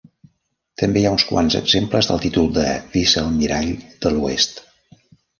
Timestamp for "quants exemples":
1.31-2.09